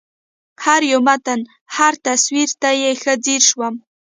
[0.65, 1.39] هر یو متن
[1.75, 3.75] هر تصویر ته یې ښه ځېر شوم